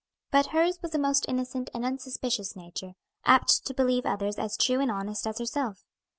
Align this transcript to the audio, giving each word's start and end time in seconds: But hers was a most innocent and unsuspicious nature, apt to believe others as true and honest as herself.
But 0.31 0.47
hers 0.47 0.79
was 0.81 0.95
a 0.95 0.97
most 0.97 1.27
innocent 1.29 1.69
and 1.75 1.85
unsuspicious 1.85 2.55
nature, 2.55 2.95
apt 3.23 3.63
to 3.67 3.73
believe 3.75 4.07
others 4.07 4.39
as 4.39 4.57
true 4.57 4.79
and 4.79 4.89
honest 4.89 5.27
as 5.27 5.37
herself. 5.37 5.85